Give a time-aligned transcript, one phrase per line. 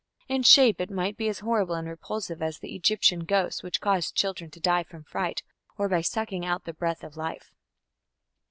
[0.27, 4.15] In shape it might be as horrible and repulsive as the Egyptian ghosts which caused
[4.15, 5.43] children to die from fright
[5.77, 7.53] or by sucking out the breath of life.